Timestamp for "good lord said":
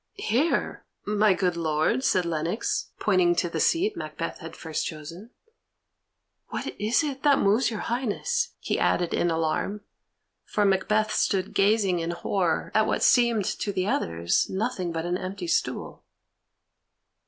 1.35-2.25